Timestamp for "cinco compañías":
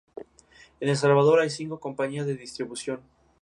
1.51-2.25